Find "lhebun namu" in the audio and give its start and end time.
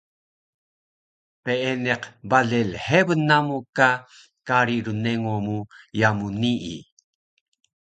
2.71-3.57